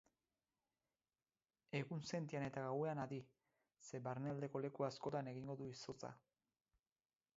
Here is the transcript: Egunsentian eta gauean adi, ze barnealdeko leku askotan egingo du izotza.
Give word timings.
Egunsentian 1.79 2.45
eta 2.47 2.63
gauean 2.69 3.03
adi, 3.03 3.19
ze 3.89 4.01
barnealdeko 4.09 4.63
leku 4.67 4.89
askotan 4.89 5.31
egingo 5.35 5.59
du 5.61 5.69
izotza. 5.75 6.15